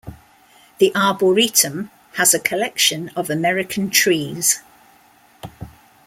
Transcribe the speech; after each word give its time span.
The 0.79 0.91
arboretum 0.95 1.91
has 2.13 2.33
a 2.33 2.39
collection 2.39 3.09
of 3.09 3.29
American 3.29 3.91
trees. 3.91 4.59